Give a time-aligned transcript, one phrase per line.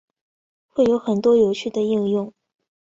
[0.69, 2.33] 会有很多有趣的应用